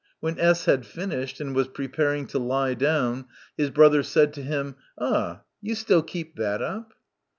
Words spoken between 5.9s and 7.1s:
keep that up